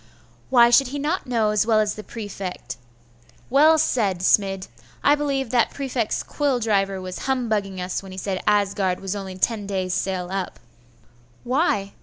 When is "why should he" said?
0.49-0.97